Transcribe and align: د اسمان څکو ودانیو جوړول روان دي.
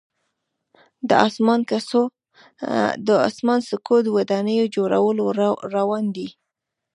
د 3.07 3.09
اسمان 3.27 3.59
څکو 3.69 3.97
ودانیو 4.17 4.71
جوړول 4.75 5.17
روان 5.75 6.05
دي. 6.15 6.27